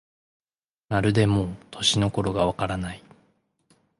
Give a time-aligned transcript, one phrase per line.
[0.89, 3.03] まるでもう、年の頃がわからない